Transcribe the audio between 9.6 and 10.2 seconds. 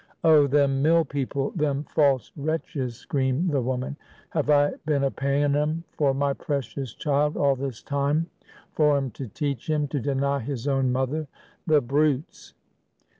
him to